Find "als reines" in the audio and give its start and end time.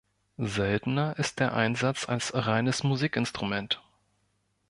2.09-2.81